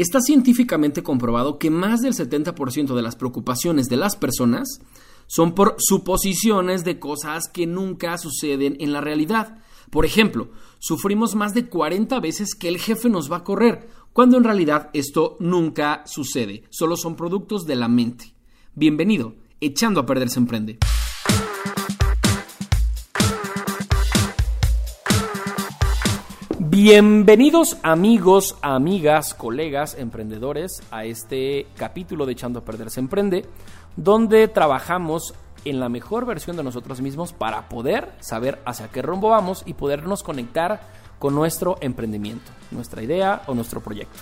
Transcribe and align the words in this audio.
Está 0.00 0.22
científicamente 0.22 1.02
comprobado 1.02 1.58
que 1.58 1.68
más 1.68 2.00
del 2.00 2.14
70% 2.14 2.94
de 2.94 3.02
las 3.02 3.16
preocupaciones 3.16 3.90
de 3.90 3.98
las 3.98 4.16
personas 4.16 4.80
son 5.26 5.54
por 5.54 5.76
suposiciones 5.76 6.84
de 6.84 6.98
cosas 6.98 7.50
que 7.52 7.66
nunca 7.66 8.16
suceden 8.16 8.78
en 8.80 8.94
la 8.94 9.02
realidad. 9.02 9.58
Por 9.90 10.06
ejemplo, 10.06 10.52
sufrimos 10.78 11.34
más 11.34 11.52
de 11.52 11.66
40 11.66 12.18
veces 12.18 12.54
que 12.54 12.68
el 12.68 12.78
jefe 12.78 13.10
nos 13.10 13.30
va 13.30 13.36
a 13.36 13.44
correr, 13.44 13.90
cuando 14.14 14.38
en 14.38 14.44
realidad 14.44 14.88
esto 14.94 15.36
nunca 15.38 16.02
sucede, 16.06 16.64
solo 16.70 16.96
son 16.96 17.14
productos 17.14 17.66
de 17.66 17.76
la 17.76 17.88
mente. 17.88 18.32
Bienvenido, 18.74 19.34
echando 19.60 20.00
a 20.00 20.06
perder 20.06 20.30
se 20.30 20.38
emprende. 20.38 20.78
Bienvenidos 26.82 27.76
amigos, 27.82 28.56
amigas, 28.62 29.34
colegas, 29.34 29.94
emprendedores 29.98 30.82
a 30.90 31.04
este 31.04 31.66
capítulo 31.76 32.24
de 32.24 32.32
Echando 32.32 32.60
a 32.60 32.64
Perder 32.64 32.88
se 32.88 33.00
Emprende, 33.00 33.44
donde 33.96 34.48
trabajamos 34.48 35.34
en 35.66 35.78
la 35.78 35.90
mejor 35.90 36.24
versión 36.24 36.56
de 36.56 36.62
nosotros 36.62 37.02
mismos 37.02 37.34
para 37.34 37.68
poder 37.68 38.10
saber 38.20 38.60
hacia 38.64 38.88
qué 38.88 39.02
rumbo 39.02 39.28
vamos 39.28 39.62
y 39.66 39.74
podernos 39.74 40.22
conectar 40.22 40.80
con 41.18 41.34
nuestro 41.34 41.76
emprendimiento, 41.82 42.50
nuestra 42.70 43.02
idea 43.02 43.42
o 43.46 43.54
nuestro 43.54 43.82
proyecto. 43.82 44.18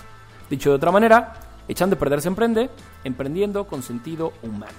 Dicho 0.50 0.70
de 0.70 0.76
otra 0.76 0.90
manera, 0.90 1.34
Echando 1.68 1.94
a 1.94 1.98
Perder 2.00 2.22
se 2.22 2.26
Emprende, 2.26 2.70
emprendiendo 3.04 3.68
con 3.68 3.84
sentido 3.84 4.32
humano. 4.42 4.78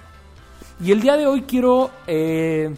Y 0.84 0.92
el 0.92 1.00
día 1.00 1.16
de 1.16 1.28
hoy 1.28 1.44
quiero 1.44 1.92
eh, 2.08 2.76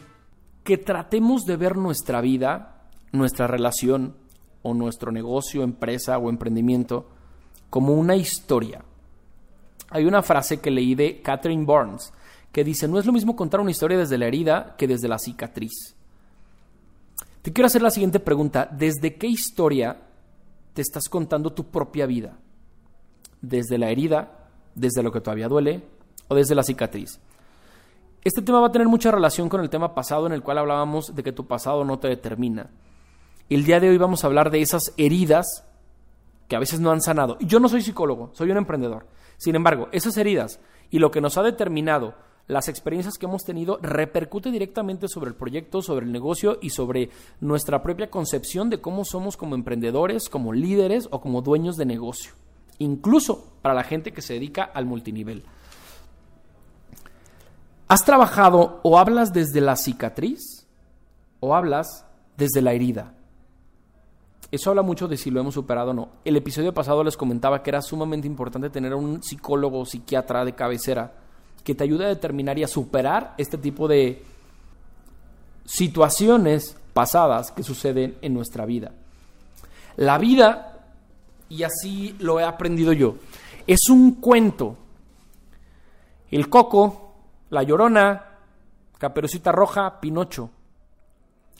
que 0.63 0.77
tratemos 0.77 1.45
de 1.45 1.57
ver 1.57 1.75
nuestra 1.75 2.21
vida, 2.21 2.83
nuestra 3.11 3.47
relación, 3.47 4.20
o 4.63 4.73
nuestro 4.73 5.11
negocio, 5.11 5.63
empresa 5.63 6.17
o 6.17 6.29
emprendimiento 6.29 7.07
como 7.69 7.93
una 7.93 8.15
historia. 8.15 8.83
Hay 9.89 10.05
una 10.05 10.21
frase 10.21 10.59
que 10.59 10.71
leí 10.71 10.95
de 10.95 11.21
Catherine 11.21 11.65
Barnes 11.65 12.13
que 12.51 12.63
dice, 12.63 12.87
no 12.87 12.99
es 12.99 13.05
lo 13.05 13.13
mismo 13.13 13.35
contar 13.35 13.61
una 13.61 13.71
historia 13.71 13.97
desde 13.97 14.17
la 14.17 14.27
herida 14.27 14.75
que 14.77 14.87
desde 14.87 15.07
la 15.07 15.19
cicatriz. 15.19 15.95
Te 17.41 17.53
quiero 17.53 17.67
hacer 17.67 17.81
la 17.81 17.91
siguiente 17.91 18.19
pregunta, 18.19 18.69
¿desde 18.71 19.15
qué 19.15 19.27
historia 19.27 19.97
te 20.73 20.81
estás 20.81 21.09
contando 21.09 21.53
tu 21.53 21.71
propia 21.71 22.05
vida? 22.05 22.37
¿Desde 23.41 23.77
la 23.77 23.89
herida, 23.89 24.49
desde 24.75 25.01
lo 25.01 25.11
que 25.11 25.21
todavía 25.21 25.47
duele 25.47 25.83
o 26.27 26.35
desde 26.35 26.55
la 26.55 26.63
cicatriz? 26.63 27.19
Este 28.23 28.41
tema 28.43 28.59
va 28.59 28.67
a 28.67 28.71
tener 28.71 28.87
mucha 28.87 29.09
relación 29.09 29.49
con 29.49 29.61
el 29.61 29.69
tema 29.69 29.95
pasado 29.95 30.27
en 30.27 30.33
el 30.33 30.43
cual 30.43 30.59
hablábamos 30.59 31.15
de 31.15 31.23
que 31.23 31.31
tu 31.31 31.47
pasado 31.47 31.83
no 31.83 31.97
te 31.97 32.07
determina. 32.07 32.69
El 33.51 33.65
día 33.65 33.81
de 33.81 33.89
hoy 33.89 33.97
vamos 33.97 34.23
a 34.23 34.27
hablar 34.27 34.49
de 34.49 34.61
esas 34.61 34.93
heridas 34.95 35.65
que 36.47 36.55
a 36.55 36.59
veces 36.59 36.79
no 36.79 36.89
han 36.89 37.01
sanado. 37.01 37.37
Yo 37.41 37.59
no 37.59 37.67
soy 37.67 37.81
psicólogo, 37.81 38.29
soy 38.31 38.49
un 38.49 38.55
emprendedor. 38.55 39.07
Sin 39.35 39.55
embargo, 39.55 39.89
esas 39.91 40.15
heridas 40.15 40.61
y 40.89 40.99
lo 40.99 41.11
que 41.11 41.19
nos 41.19 41.37
ha 41.37 41.43
determinado 41.43 42.15
las 42.47 42.69
experiencias 42.69 43.17
que 43.17 43.25
hemos 43.25 43.43
tenido 43.43 43.77
repercute 43.81 44.51
directamente 44.51 45.09
sobre 45.09 45.31
el 45.31 45.35
proyecto, 45.35 45.81
sobre 45.81 46.05
el 46.05 46.13
negocio 46.13 46.59
y 46.61 46.69
sobre 46.69 47.09
nuestra 47.41 47.83
propia 47.83 48.09
concepción 48.09 48.69
de 48.69 48.79
cómo 48.79 49.03
somos 49.03 49.35
como 49.35 49.55
emprendedores, 49.55 50.29
como 50.29 50.53
líderes 50.53 51.09
o 51.11 51.19
como 51.19 51.41
dueños 51.41 51.75
de 51.75 51.83
negocio. 51.83 52.31
Incluso 52.79 53.51
para 53.61 53.75
la 53.75 53.83
gente 53.83 54.13
que 54.13 54.21
se 54.21 54.35
dedica 54.35 54.63
al 54.63 54.85
multinivel. 54.85 55.43
¿Has 57.89 58.05
trabajado 58.05 58.79
o 58.83 58.97
hablas 58.97 59.33
desde 59.33 59.59
la 59.59 59.75
cicatriz 59.75 60.69
o 61.41 61.53
hablas 61.53 62.05
desde 62.37 62.61
la 62.61 62.71
herida? 62.71 63.15
Eso 64.51 64.69
habla 64.69 64.81
mucho 64.81 65.07
de 65.07 65.15
si 65.15 65.31
lo 65.31 65.39
hemos 65.39 65.53
superado 65.53 65.91
o 65.91 65.93
no. 65.93 66.09
El 66.25 66.35
episodio 66.35 66.73
pasado 66.73 67.05
les 67.05 67.15
comentaba 67.15 67.63
que 67.63 67.69
era 67.69 67.81
sumamente 67.81 68.27
importante 68.27 68.69
tener 68.69 68.93
un 68.93 69.23
psicólogo 69.23 69.79
o 69.79 69.85
psiquiatra 69.85 70.43
de 70.43 70.53
cabecera 70.53 71.13
que 71.63 71.73
te 71.73 71.85
ayude 71.85 72.05
a 72.05 72.09
determinar 72.09 72.59
y 72.59 72.63
a 72.63 72.67
superar 72.67 73.33
este 73.37 73.57
tipo 73.57 73.87
de 73.87 74.23
situaciones 75.63 76.75
pasadas 76.93 77.51
que 77.51 77.63
suceden 77.63 78.17
en 78.21 78.33
nuestra 78.33 78.65
vida. 78.65 78.91
La 79.95 80.17
vida, 80.17 80.85
y 81.47 81.63
así 81.63 82.17
lo 82.19 82.39
he 82.39 82.43
aprendido 82.43 82.91
yo, 82.91 83.15
es 83.67 83.89
un 83.89 84.15
cuento. 84.15 84.75
El 86.29 86.49
coco, 86.49 87.13
la 87.49 87.63
llorona, 87.63 88.25
caperucita 88.97 89.53
roja, 89.53 90.01
Pinocho. 90.01 90.49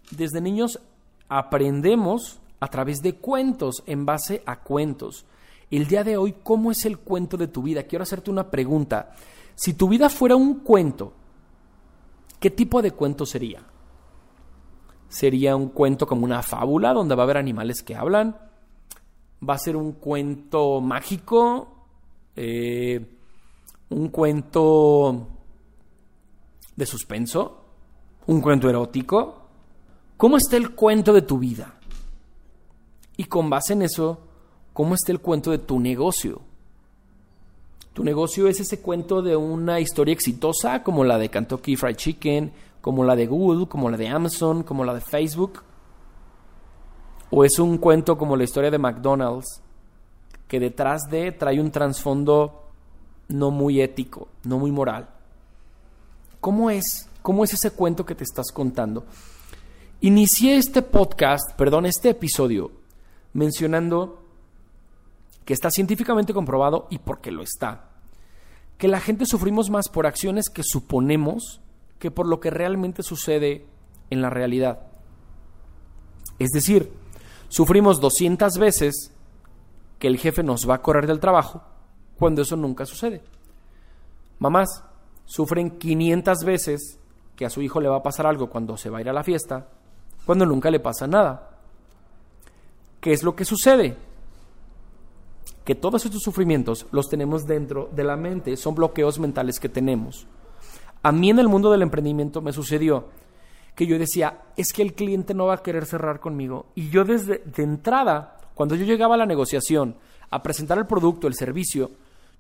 Desde 0.09 0.41
niños 0.41 0.81
aprendemos 1.29 2.40
a 2.61 2.67
través 2.67 3.01
de 3.01 3.15
cuentos, 3.15 3.83
en 3.87 4.05
base 4.05 4.43
a 4.45 4.61
cuentos. 4.61 5.25
El 5.71 5.87
día 5.87 6.03
de 6.03 6.15
hoy, 6.15 6.35
¿cómo 6.43 6.71
es 6.71 6.85
el 6.85 6.99
cuento 6.99 7.35
de 7.35 7.47
tu 7.47 7.63
vida? 7.63 7.83
Quiero 7.83 8.03
hacerte 8.03 8.29
una 8.29 8.49
pregunta. 8.49 9.13
Si 9.55 9.73
tu 9.73 9.89
vida 9.89 10.09
fuera 10.09 10.35
un 10.35 10.59
cuento, 10.59 11.11
¿qué 12.39 12.51
tipo 12.51 12.81
de 12.81 12.91
cuento 12.91 13.25
sería? 13.25 13.63
¿Sería 15.09 15.55
un 15.55 15.69
cuento 15.69 16.05
como 16.05 16.23
una 16.23 16.43
fábula 16.43 16.93
donde 16.93 17.15
va 17.15 17.23
a 17.23 17.25
haber 17.25 17.37
animales 17.37 17.81
que 17.81 17.95
hablan? 17.95 18.37
¿Va 19.47 19.55
a 19.55 19.59
ser 19.59 19.75
un 19.75 19.93
cuento 19.93 20.81
mágico? 20.81 21.87
Eh, 22.35 23.17
¿Un 23.89 24.09
cuento 24.09 25.27
de 26.75 26.85
suspenso? 26.85 27.65
¿Un 28.27 28.39
cuento 28.39 28.69
erótico? 28.69 29.47
¿Cómo 30.15 30.37
está 30.37 30.57
el 30.57 30.75
cuento 30.75 31.11
de 31.11 31.23
tu 31.23 31.39
vida? 31.39 31.80
Y 33.21 33.25
con 33.25 33.51
base 33.51 33.73
en 33.73 33.83
eso, 33.83 34.17
¿cómo 34.73 34.95
está 34.95 35.11
el 35.11 35.19
cuento 35.19 35.51
de 35.51 35.59
tu 35.59 35.79
negocio? 35.79 36.41
Tu 37.93 38.03
negocio 38.03 38.47
es 38.47 38.59
ese 38.59 38.79
cuento 38.79 39.21
de 39.21 39.35
una 39.35 39.79
historia 39.79 40.11
exitosa 40.11 40.81
como 40.81 41.03
la 41.03 41.19
de 41.19 41.29
Kentucky 41.29 41.75
Fried 41.75 41.97
Chicken, 41.97 42.51
como 42.81 43.03
la 43.03 43.15
de 43.15 43.27
Google, 43.27 43.67
como 43.67 43.91
la 43.91 43.97
de 43.97 44.07
Amazon, 44.07 44.63
como 44.63 44.83
la 44.83 44.95
de 44.95 45.01
Facebook. 45.01 45.61
O 47.29 47.45
es 47.45 47.59
un 47.59 47.77
cuento 47.77 48.17
como 48.17 48.35
la 48.35 48.43
historia 48.43 48.71
de 48.71 48.79
McDonald's, 48.79 49.61
que 50.47 50.59
detrás 50.59 51.03
de 51.07 51.31
trae 51.31 51.61
un 51.61 51.69
trasfondo 51.69 52.71
no 53.27 53.51
muy 53.51 53.81
ético, 53.81 54.29
no 54.45 54.57
muy 54.57 54.71
moral. 54.71 55.07
¿Cómo 56.39 56.71
es? 56.71 57.07
¿Cómo 57.21 57.43
es 57.43 57.53
ese 57.53 57.69
cuento 57.69 58.03
que 58.03 58.15
te 58.15 58.23
estás 58.23 58.51
contando? 58.51 59.05
Inicié 59.99 60.57
este 60.57 60.81
podcast, 60.81 61.55
perdón, 61.55 61.85
este 61.85 62.09
episodio 62.09 62.80
mencionando 63.33 64.23
que 65.45 65.53
está 65.53 65.71
científicamente 65.71 66.33
comprobado 66.33 66.87
y 66.89 66.99
porque 66.99 67.31
lo 67.31 67.43
está, 67.43 67.89
que 68.77 68.87
la 68.87 68.99
gente 68.99 69.25
sufrimos 69.25 69.69
más 69.69 69.89
por 69.89 70.05
acciones 70.05 70.49
que 70.49 70.63
suponemos 70.63 71.61
que 71.99 72.11
por 72.11 72.27
lo 72.27 72.39
que 72.39 72.49
realmente 72.49 73.03
sucede 73.03 73.65
en 74.09 74.21
la 74.21 74.29
realidad. 74.29 74.79
Es 76.39 76.49
decir, 76.49 76.91
sufrimos 77.47 78.01
200 78.01 78.57
veces 78.57 79.11
que 79.99 80.07
el 80.07 80.17
jefe 80.17 80.41
nos 80.41 80.67
va 80.67 80.75
a 80.75 80.81
correr 80.81 81.05
del 81.05 81.19
trabajo 81.19 81.61
cuando 82.17 82.41
eso 82.41 82.55
nunca 82.55 82.85
sucede. 82.85 83.21
Mamás 84.39 84.83
sufren 85.25 85.77
500 85.77 86.43
veces 86.43 86.97
que 87.35 87.45
a 87.45 87.49
su 87.51 87.61
hijo 87.61 87.79
le 87.79 87.89
va 87.89 87.97
a 87.97 88.03
pasar 88.03 88.25
algo 88.25 88.49
cuando 88.49 88.77
se 88.77 88.89
va 88.89 88.97
a 88.97 89.01
ir 89.01 89.09
a 89.09 89.13
la 89.13 89.23
fiesta, 89.23 89.67
cuando 90.25 90.45
nunca 90.45 90.71
le 90.71 90.79
pasa 90.79 91.05
nada. 91.05 91.50
¿Qué 93.01 93.11
es 93.11 93.23
lo 93.23 93.35
que 93.35 93.45
sucede? 93.45 93.97
Que 95.65 95.73
todos 95.75 96.05
estos 96.05 96.21
sufrimientos 96.21 96.85
los 96.91 97.09
tenemos 97.09 97.47
dentro 97.47 97.89
de 97.91 98.03
la 98.03 98.15
mente, 98.15 98.55
son 98.55 98.75
bloqueos 98.75 99.19
mentales 99.19 99.59
que 99.59 99.69
tenemos. 99.69 100.27
A 101.01 101.11
mí 101.11 101.31
en 101.31 101.39
el 101.39 101.47
mundo 101.47 101.71
del 101.71 101.81
emprendimiento 101.81 102.41
me 102.41 102.53
sucedió 102.53 103.07
que 103.75 103.87
yo 103.87 103.97
decía, 103.97 104.41
es 104.55 104.71
que 104.71 104.83
el 104.83 104.93
cliente 104.93 105.33
no 105.33 105.47
va 105.47 105.55
a 105.55 105.63
querer 105.63 105.85
cerrar 105.85 106.19
conmigo. 106.19 106.67
Y 106.75 106.89
yo 106.89 107.03
desde 107.03 107.39
de 107.39 107.63
entrada, 107.63 108.37
cuando 108.53 108.75
yo 108.75 108.85
llegaba 108.85 109.15
a 109.15 109.17
la 109.17 109.25
negociación, 109.25 109.95
a 110.29 110.43
presentar 110.43 110.77
el 110.77 110.85
producto, 110.85 111.27
el 111.27 111.33
servicio, 111.33 111.89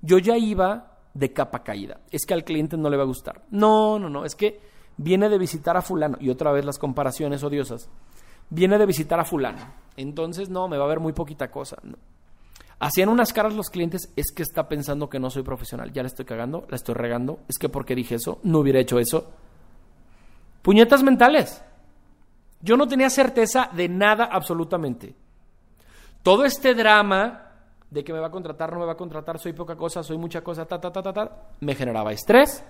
yo 0.01 0.19
ya 0.19 0.37
iba 0.37 0.99
de 1.13 1.33
capa 1.33 1.63
caída. 1.63 2.01
Es 2.11 2.25
que 2.25 2.35
al 2.35 2.43
cliente 2.43 2.77
no 2.77 2.89
le 2.89 2.97
va 2.97 3.03
a 3.03 3.07
gustar. 3.07 3.41
No, 3.49 3.97
no, 3.97 4.09
no, 4.09 4.25
es 4.25 4.35
que 4.35 4.59
viene 4.97 5.27
de 5.29 5.39
visitar 5.39 5.75
a 5.75 5.81
fulano. 5.81 6.17
Y 6.19 6.29
otra 6.29 6.51
vez 6.51 6.65
las 6.65 6.77
comparaciones 6.77 7.43
odiosas 7.43 7.89
viene 8.51 8.77
de 8.77 8.85
visitar 8.85 9.19
a 9.19 9.25
fulano. 9.25 9.59
Entonces, 9.97 10.49
no, 10.49 10.67
me 10.67 10.77
va 10.77 10.85
a 10.85 10.89
ver 10.89 10.99
muy 10.99 11.13
poquita 11.13 11.49
cosa. 11.49 11.77
Hacían 12.79 13.09
unas 13.09 13.33
caras 13.33 13.53
los 13.55 13.69
clientes, 13.69 14.11
es 14.15 14.31
que 14.31 14.43
está 14.43 14.67
pensando 14.67 15.09
que 15.09 15.19
no 15.19 15.29
soy 15.29 15.43
profesional. 15.43 15.91
Ya 15.91 16.03
le 16.03 16.07
estoy 16.07 16.25
cagando, 16.25 16.65
la 16.69 16.75
estoy 16.75 16.95
regando. 16.95 17.39
Es 17.47 17.57
que 17.57 17.69
porque 17.69 17.95
dije 17.95 18.15
eso, 18.15 18.39
no 18.43 18.59
hubiera 18.59 18.79
hecho 18.79 18.99
eso. 18.99 19.31
Puñetas 20.61 21.01
mentales. 21.01 21.63
Yo 22.61 22.77
no 22.77 22.87
tenía 22.87 23.09
certeza 23.09 23.69
de 23.73 23.89
nada 23.89 24.25
absolutamente. 24.25 25.15
Todo 26.21 26.45
este 26.45 26.75
drama 26.75 27.47
de 27.89 28.03
que 28.03 28.13
me 28.13 28.19
va 28.19 28.27
a 28.27 28.31
contratar, 28.31 28.71
no 28.71 28.79
me 28.79 28.85
va 28.85 28.93
a 28.93 28.97
contratar, 28.97 29.39
soy 29.39 29.53
poca 29.53 29.75
cosa, 29.75 30.03
soy 30.03 30.17
mucha 30.17 30.41
cosa, 30.41 30.65
ta, 30.65 30.79
ta, 30.79 30.91
ta, 30.91 31.01
ta, 31.01 31.11
ta, 31.11 31.37
me 31.59 31.75
generaba 31.75 32.13
estrés, 32.13 32.63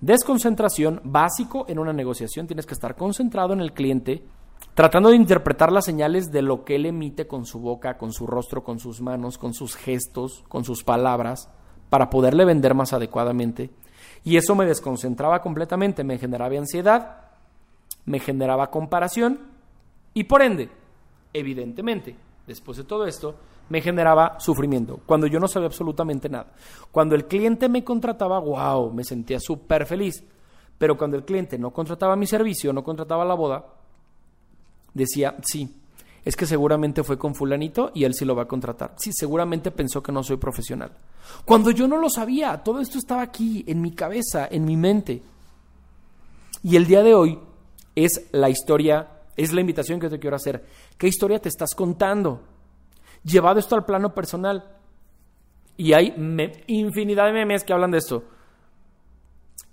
desconcentración, 0.00 1.00
básico 1.04 1.64
en 1.68 1.78
una 1.78 1.92
negociación. 1.92 2.46
Tienes 2.46 2.66
que 2.66 2.74
estar 2.74 2.96
concentrado 2.96 3.52
en 3.54 3.60
el 3.60 3.72
cliente 3.72 4.24
tratando 4.74 5.10
de 5.10 5.16
interpretar 5.16 5.72
las 5.72 5.84
señales 5.84 6.30
de 6.30 6.42
lo 6.42 6.64
que 6.64 6.76
él 6.76 6.86
emite 6.86 7.26
con 7.26 7.44
su 7.46 7.58
boca, 7.58 7.98
con 7.98 8.12
su 8.12 8.26
rostro, 8.26 8.62
con 8.62 8.78
sus 8.78 9.00
manos, 9.00 9.38
con 9.38 9.54
sus 9.54 9.76
gestos, 9.76 10.44
con 10.48 10.64
sus 10.64 10.84
palabras, 10.84 11.50
para 11.90 12.10
poderle 12.10 12.44
vender 12.44 12.74
más 12.74 12.92
adecuadamente. 12.92 13.70
Y 14.24 14.36
eso 14.36 14.54
me 14.54 14.66
desconcentraba 14.66 15.40
completamente, 15.40 16.04
me 16.04 16.18
generaba 16.18 16.56
ansiedad, 16.56 17.22
me 18.04 18.20
generaba 18.20 18.70
comparación 18.70 19.40
y 20.14 20.24
por 20.24 20.42
ende, 20.42 20.68
evidentemente, 21.32 22.16
después 22.46 22.78
de 22.78 22.84
todo 22.84 23.06
esto, 23.06 23.36
me 23.68 23.80
generaba 23.80 24.40
sufrimiento, 24.40 25.00
cuando 25.04 25.26
yo 25.26 25.38
no 25.38 25.46
sabía 25.46 25.66
absolutamente 25.66 26.28
nada. 26.28 26.52
Cuando 26.90 27.14
el 27.14 27.26
cliente 27.26 27.68
me 27.68 27.84
contrataba, 27.84 28.38
wow, 28.38 28.92
me 28.92 29.04
sentía 29.04 29.38
súper 29.40 29.86
feliz. 29.86 30.24
Pero 30.78 30.96
cuando 30.96 31.16
el 31.16 31.24
cliente 31.24 31.58
no 31.58 31.72
contrataba 31.72 32.16
mi 32.16 32.26
servicio, 32.26 32.72
no 32.72 32.84
contrataba 32.84 33.24
la 33.24 33.34
boda, 33.34 33.64
decía, 34.94 35.36
sí, 35.42 35.74
es 36.24 36.36
que 36.36 36.46
seguramente 36.46 37.02
fue 37.02 37.16
con 37.16 37.34
fulanito 37.34 37.90
y 37.94 38.04
él 38.04 38.14
sí 38.14 38.24
lo 38.24 38.36
va 38.36 38.42
a 38.42 38.48
contratar. 38.48 38.94
Sí, 38.98 39.12
seguramente 39.12 39.70
pensó 39.70 40.02
que 40.02 40.12
no 40.12 40.22
soy 40.22 40.36
profesional. 40.36 40.92
Cuando 41.44 41.70
yo 41.70 41.88
no 41.88 41.96
lo 41.96 42.10
sabía, 42.10 42.62
todo 42.62 42.80
esto 42.80 42.98
estaba 42.98 43.22
aquí, 43.22 43.64
en 43.66 43.80
mi 43.80 43.92
cabeza, 43.92 44.46
en 44.50 44.64
mi 44.64 44.76
mente. 44.76 45.22
Y 46.62 46.76
el 46.76 46.86
día 46.86 47.02
de 47.02 47.14
hoy 47.14 47.38
es 47.94 48.28
la 48.32 48.50
historia, 48.50 49.08
es 49.36 49.52
la 49.52 49.60
invitación 49.60 50.00
que 50.00 50.08
te 50.10 50.18
quiero 50.18 50.36
hacer. 50.36 50.66
¿Qué 50.96 51.08
historia 51.08 51.38
te 51.38 51.48
estás 51.48 51.74
contando? 51.74 52.42
Llevado 53.24 53.58
esto 53.58 53.74
al 53.74 53.84
plano 53.84 54.14
personal. 54.14 54.76
Y 55.76 55.92
hay 55.92 56.14
infinidad 56.66 57.26
de 57.26 57.32
memes 57.32 57.64
que 57.64 57.72
hablan 57.72 57.92
de 57.92 57.98
esto. 57.98 58.24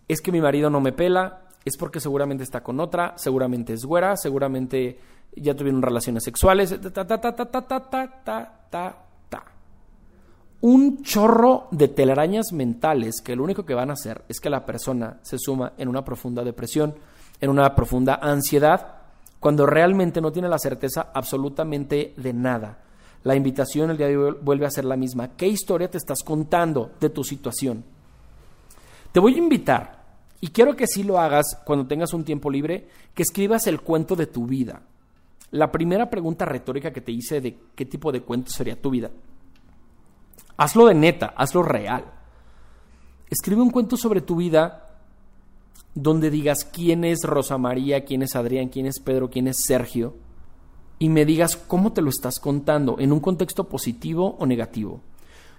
Es 0.08 0.22
que 0.22 0.32
mi 0.32 0.40
marido 0.40 0.70
no 0.70 0.80
me 0.80 0.92
pela, 0.92 1.45
es 1.66 1.78
porque 1.78 2.00
seguramente 2.00 2.44
está 2.44 2.62
con 2.62 2.80
otra, 2.80 3.16
seguramente 3.18 3.74
es 3.74 3.84
güera, 3.84 4.16
seguramente 4.16 5.00
ya 5.36 5.56
tuvieron 5.56 5.82
relaciones 5.82 6.24
sexuales, 6.24 6.80
ta, 6.80 6.92
ta, 6.92 7.08
ta, 7.08 7.20
ta, 7.20 7.34
ta, 7.36 7.62
ta, 7.68 7.90
ta, 7.90 8.68
ta, 8.70 8.98
ta. 9.28 9.44
Un 10.62 11.02
chorro 11.02 11.68
de 11.72 11.88
telarañas 11.88 12.54
mentales 12.54 13.20
que 13.22 13.36
lo 13.36 13.44
único 13.44 13.66
que 13.66 13.74
van 13.74 13.90
a 13.90 13.94
hacer 13.94 14.24
es 14.30 14.40
que 14.40 14.50
la 14.50 14.66
persona 14.66 15.18
se 15.24 15.40
suma 15.40 15.74
en 15.78 15.90
una 15.90 16.06
profunda 16.06 16.44
depresión, 16.44 16.96
en 17.42 17.50
una 17.50 17.74
profunda 17.76 18.20
ansiedad, 18.22 18.96
cuando 19.40 19.66
realmente 19.66 20.22
no 20.22 20.32
tiene 20.32 20.48
la 20.48 20.60
certeza 20.60 21.10
absolutamente 21.14 22.14
de 22.16 22.34
nada. 22.34 22.80
La 23.24 23.36
invitación 23.36 23.90
el 23.90 23.98
día 23.98 24.08
de 24.08 24.18
hoy 24.18 24.38
vuelve 24.40 24.68
a 24.68 24.72
ser 24.72 24.86
la 24.86 24.96
misma. 24.96 25.30
¿Qué 25.36 25.48
historia 25.48 25.90
te 25.90 25.98
estás 25.98 26.24
contando 26.24 26.92
de 27.00 27.10
tu 27.10 27.24
situación? 27.24 27.84
Te 29.12 29.20
voy 29.20 29.34
a 29.36 29.40
invitar, 29.40 30.05
y 30.42 30.50
quiero 30.50 30.76
que 30.76 30.88
sí 30.88 31.04
lo 31.04 31.20
hagas 31.20 31.60
cuando 31.66 31.88
tengas 31.88 32.14
un 32.14 32.24
tiempo 32.24 32.50
libre, 32.50 32.88
que 33.14 33.24
escribas 33.24 33.68
el 33.68 33.82
cuento 33.82 34.16
de 34.16 34.28
tu 34.28 34.46
vida. 34.46 34.82
La 35.52 35.72
primera 35.72 36.10
pregunta 36.10 36.46
retórica 36.46 36.92
que 36.92 37.02
te 37.02 37.12
hice 37.12 37.42
de 37.42 37.58
qué 37.76 37.86
tipo 37.86 38.12
de 38.12 38.22
cuento 38.22 38.52
sería 38.52 38.80
tu 38.80 38.90
vida. 38.90 39.12
Hazlo 40.58 40.88
de 40.88 40.96
neta, 40.96 41.34
hazlo 41.36 41.64
real. 41.64 42.06
Escribe 43.30 43.62
un 43.62 43.72
cuento 43.72 43.98
sobre 43.98 44.22
tu 44.22 44.36
vida 44.36 44.86
donde 45.94 46.30
digas 46.30 46.66
quién 46.66 47.06
es 47.06 47.24
Rosa 47.24 47.58
María, 47.58 48.04
quién 48.04 48.22
es 48.22 48.36
Adrián, 48.36 48.68
quién 48.68 48.86
es 48.86 49.00
Pedro, 49.00 49.30
quién 49.30 49.48
es 49.48 49.64
Sergio, 49.66 50.16
y 51.00 51.10
me 51.10 51.26
digas 51.26 51.56
cómo 51.56 51.94
te 51.94 52.02
lo 52.02 52.10
estás 52.10 52.40
contando, 52.40 52.98
en 53.00 53.12
un 53.12 53.22
contexto 53.22 53.70
positivo 53.70 54.36
o 54.40 54.46
negativo. 54.46 55.02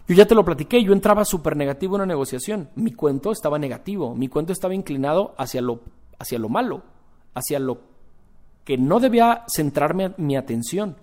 Yo 0.08 0.14
ya 0.14 0.26
te 0.26 0.34
lo 0.34 0.44
platiqué, 0.44 0.82
yo 0.84 0.92
entraba 0.92 1.24
súper 1.24 1.56
negativo 1.56 1.96
en 1.96 2.02
una 2.02 2.06
negociación. 2.06 2.70
Mi 2.76 2.92
cuento 2.92 3.32
estaba 3.32 3.58
negativo, 3.58 4.14
mi 4.14 4.28
cuento 4.28 4.52
estaba 4.52 4.74
inclinado 4.74 5.34
hacia 5.36 5.60
lo, 5.60 5.80
hacia 6.18 6.38
lo 6.38 6.48
malo, 6.48 6.82
hacia 7.34 7.58
lo 7.58 7.80
que 8.64 8.78
no 8.78 9.00
debía 9.00 9.44
centrarme 9.48 10.12
mi 10.16 10.36
atención. 10.36 10.96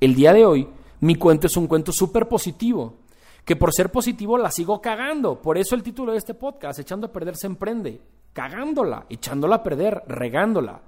El 0.00 0.14
día 0.14 0.34
de 0.34 0.44
hoy, 0.44 0.68
mi 1.00 1.14
cuento 1.14 1.46
es 1.46 1.56
un 1.56 1.66
cuento 1.66 1.92
súper 1.92 2.28
positivo 2.28 2.98
que 3.44 3.56
por 3.56 3.72
ser 3.72 3.90
positivo 3.90 4.38
la 4.38 4.50
sigo 4.50 4.80
cagando. 4.80 5.40
Por 5.40 5.58
eso 5.58 5.74
el 5.74 5.82
título 5.82 6.12
de 6.12 6.18
este 6.18 6.34
podcast, 6.34 6.78
Echando 6.78 7.06
a 7.06 7.12
perder 7.12 7.36
se 7.36 7.46
emprende, 7.46 8.00
cagándola, 8.32 9.06
echándola 9.08 9.56
a 9.56 9.62
perder, 9.62 10.02
regándola. 10.06 10.80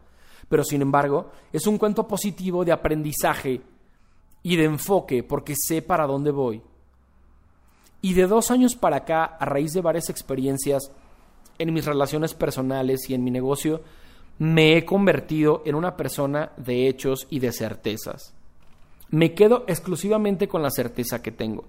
Pero 0.48 0.64
sin 0.64 0.82
embargo, 0.82 1.30
es 1.52 1.66
un 1.66 1.78
cuento 1.78 2.06
positivo 2.06 2.64
de 2.64 2.72
aprendizaje 2.72 3.60
y 4.46 4.54
de 4.54 4.62
enfoque 4.62 5.24
porque 5.24 5.56
sé 5.56 5.82
para 5.82 6.06
dónde 6.06 6.30
voy. 6.30 6.62
Y 8.00 8.14
de 8.14 8.28
dos 8.28 8.52
años 8.52 8.76
para 8.76 8.98
acá, 8.98 9.24
a 9.24 9.44
raíz 9.44 9.72
de 9.72 9.80
varias 9.80 10.08
experiencias 10.08 10.92
en 11.58 11.74
mis 11.74 11.84
relaciones 11.84 12.32
personales 12.32 13.10
y 13.10 13.14
en 13.14 13.24
mi 13.24 13.32
negocio, 13.32 13.80
me 14.38 14.76
he 14.76 14.84
convertido 14.84 15.64
en 15.66 15.74
una 15.74 15.96
persona 15.96 16.52
de 16.58 16.86
hechos 16.86 17.26
y 17.28 17.40
de 17.40 17.50
certezas. 17.50 18.34
Me 19.10 19.34
quedo 19.34 19.64
exclusivamente 19.66 20.46
con 20.46 20.62
la 20.62 20.70
certeza 20.70 21.20
que 21.20 21.32
tengo. 21.32 21.64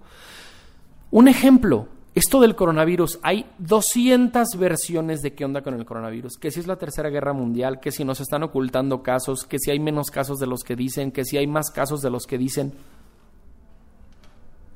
Un 1.10 1.30
ejemplo, 1.30 1.88
esto 2.18 2.40
del 2.40 2.56
coronavirus, 2.56 3.20
hay 3.22 3.46
200 3.60 4.58
versiones 4.58 5.22
de 5.22 5.36
qué 5.36 5.46
onda 5.46 5.62
con 5.62 5.76
el 5.76 5.86
coronavirus, 5.86 6.38
que 6.38 6.50
si 6.50 6.60
es 6.60 6.66
la 6.66 6.78
tercera 6.78 7.10
guerra 7.10 7.32
mundial, 7.32 7.80
que 7.80 7.92
si 7.92 8.04
nos 8.04 8.20
están 8.20 8.42
ocultando 8.42 9.04
casos, 9.04 9.44
que 9.44 9.60
si 9.60 9.70
hay 9.70 9.80
menos 9.80 10.10
casos 10.10 10.40
de 10.40 10.48
los 10.48 10.64
que 10.64 10.76
dicen, 10.76 11.12
que 11.12 11.24
si 11.24 11.38
hay 11.38 11.46
más 11.46 11.70
casos 11.70 12.02
de 12.02 12.10
los 12.10 12.26
que 12.26 12.40
dicen. 12.40 12.74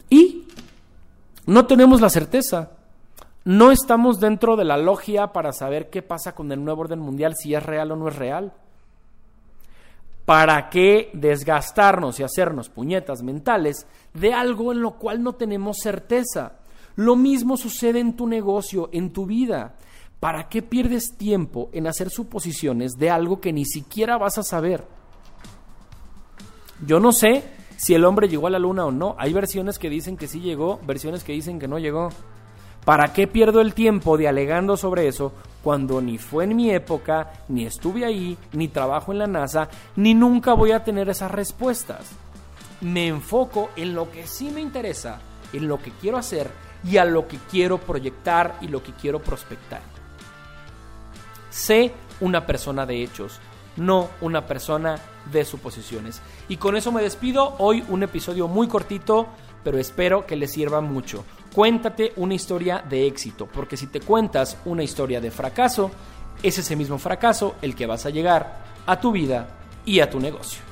Y 0.07 0.45
no 1.47 1.65
tenemos 1.65 1.99
la 1.99 2.11
certeza. 2.11 2.73
No 3.43 3.71
estamos 3.71 4.19
dentro 4.19 4.55
de 4.55 4.65
la 4.65 4.77
logia 4.77 5.33
para 5.33 5.51
saber 5.51 5.89
qué 5.89 6.03
pasa 6.03 6.35
con 6.35 6.51
el 6.51 6.63
nuevo 6.63 6.81
orden 6.81 6.99
mundial, 6.99 7.33
si 7.35 7.55
es 7.55 7.63
real 7.63 7.91
o 7.91 7.95
no 7.95 8.07
es 8.07 8.17
real. 8.17 8.53
¿Para 10.25 10.69
qué 10.69 11.09
desgastarnos 11.13 12.19
y 12.19 12.23
hacernos 12.23 12.69
puñetas 12.69 13.23
mentales 13.23 13.87
de 14.13 14.31
algo 14.31 14.71
en 14.71 14.83
lo 14.83 14.99
cual 14.99 15.23
no 15.23 15.33
tenemos 15.33 15.79
certeza? 15.79 16.60
Lo 16.95 17.15
mismo 17.15 17.57
sucede 17.57 17.99
en 17.99 18.15
tu 18.15 18.27
negocio, 18.27 18.89
en 18.91 19.11
tu 19.11 19.25
vida. 19.25 19.75
¿Para 20.19 20.49
qué 20.49 20.61
pierdes 20.61 21.17
tiempo 21.17 21.69
en 21.73 21.87
hacer 21.87 22.09
suposiciones 22.09 22.93
de 22.93 23.09
algo 23.09 23.41
que 23.41 23.53
ni 23.53 23.65
siquiera 23.65 24.17
vas 24.17 24.37
a 24.37 24.43
saber? 24.43 24.85
Yo 26.85 26.99
no 26.99 27.11
sé 27.11 27.43
si 27.77 27.95
el 27.95 28.05
hombre 28.05 28.27
llegó 28.27 28.47
a 28.47 28.51
la 28.51 28.59
luna 28.59 28.85
o 28.85 28.91
no. 28.91 29.15
Hay 29.17 29.33
versiones 29.33 29.79
que 29.79 29.89
dicen 29.89 30.17
que 30.17 30.27
sí 30.27 30.39
llegó, 30.39 30.79
versiones 30.85 31.23
que 31.23 31.33
dicen 31.33 31.59
que 31.59 31.67
no 31.67 31.79
llegó. 31.79 32.09
¿Para 32.85 33.13
qué 33.13 33.27
pierdo 33.27 33.61
el 33.61 33.73
tiempo 33.73 34.17
de 34.17 34.27
alegando 34.27 34.77
sobre 34.77 35.07
eso 35.07 35.33
cuando 35.63 36.01
ni 36.01 36.17
fue 36.17 36.43
en 36.43 36.55
mi 36.55 36.71
época, 36.71 37.45
ni 37.47 37.65
estuve 37.65 38.05
ahí, 38.05 38.37
ni 38.53 38.67
trabajo 38.67 39.11
en 39.11 39.19
la 39.19 39.27
NASA, 39.27 39.69
ni 39.95 40.13
nunca 40.13 40.53
voy 40.53 40.71
a 40.71 40.83
tener 40.83 41.09
esas 41.09 41.31
respuestas? 41.31 42.11
Me 42.81 43.07
enfoco 43.07 43.69
en 43.75 43.93
lo 43.93 44.11
que 44.11 44.25
sí 44.25 44.49
me 44.49 44.61
interesa, 44.61 45.19
en 45.53 45.67
lo 45.67 45.79
que 45.79 45.91
quiero 45.91 46.17
hacer 46.17 46.49
y 46.83 46.97
a 46.97 47.05
lo 47.05 47.27
que 47.27 47.37
quiero 47.49 47.77
proyectar 47.77 48.57
y 48.61 48.67
lo 48.67 48.81
que 48.81 48.93
quiero 48.93 49.21
prospectar. 49.21 49.81
Sé 51.49 51.93
una 52.19 52.45
persona 52.45 52.85
de 52.85 53.03
hechos, 53.03 53.39
no 53.77 54.09
una 54.21 54.45
persona 54.45 54.97
de 55.31 55.45
suposiciones. 55.45 56.21
Y 56.49 56.57
con 56.57 56.75
eso 56.75 56.91
me 56.91 57.01
despido. 57.01 57.55
Hoy 57.59 57.83
un 57.89 58.03
episodio 58.03 58.47
muy 58.47 58.67
cortito, 58.67 59.27
pero 59.63 59.77
espero 59.77 60.25
que 60.25 60.35
les 60.35 60.51
sirva 60.51 60.81
mucho. 60.81 61.23
Cuéntate 61.53 62.13
una 62.15 62.33
historia 62.33 62.83
de 62.87 63.05
éxito, 63.07 63.47
porque 63.47 63.77
si 63.77 63.87
te 63.87 63.99
cuentas 63.99 64.57
una 64.65 64.83
historia 64.83 65.19
de 65.19 65.31
fracaso, 65.31 65.91
es 66.41 66.57
ese 66.57 66.75
mismo 66.75 66.97
fracaso 66.97 67.55
el 67.61 67.75
que 67.75 67.85
vas 67.85 68.05
a 68.05 68.09
llegar 68.09 68.63
a 68.85 68.99
tu 68.99 69.11
vida 69.11 69.47
y 69.85 69.99
a 69.99 70.09
tu 70.09 70.19
negocio. 70.19 70.70